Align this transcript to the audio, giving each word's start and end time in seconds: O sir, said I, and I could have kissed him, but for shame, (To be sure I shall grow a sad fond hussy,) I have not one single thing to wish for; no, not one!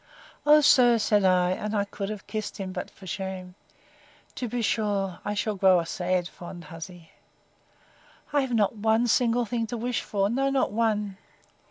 O 0.47 0.61
sir, 0.61 0.97
said 0.97 1.23
I, 1.23 1.51
and 1.51 1.75
I 1.75 1.83
could 1.85 2.09
have 2.09 2.25
kissed 2.25 2.57
him, 2.57 2.71
but 2.71 2.89
for 2.89 3.05
shame, 3.05 3.53
(To 4.33 4.47
be 4.47 4.63
sure 4.63 5.19
I 5.23 5.35
shall 5.35 5.53
grow 5.53 5.79
a 5.79 5.85
sad 5.85 6.27
fond 6.27 6.63
hussy,) 6.63 7.11
I 8.33 8.41
have 8.41 8.55
not 8.55 8.75
one 8.75 9.05
single 9.05 9.45
thing 9.45 9.67
to 9.67 9.77
wish 9.77 10.01
for; 10.01 10.27
no, 10.27 10.49
not 10.49 10.71
one! 10.71 11.17